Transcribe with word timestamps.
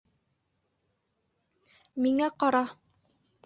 Миңә 2.07 2.33
ҡара. 2.45 2.67